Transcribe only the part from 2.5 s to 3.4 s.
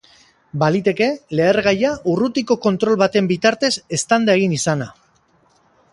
kontrol baten